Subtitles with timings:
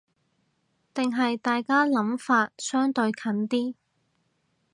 [0.95, 3.75] 定係大家諗法相對近啲